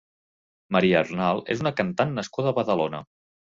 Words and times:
Maria 0.75 0.97
Arnal 1.05 1.41
és 1.57 1.61
una 1.65 1.73
cantant 1.83 2.17
nascuda 2.21 2.55
a 2.55 2.57
Badalona. 2.63 3.05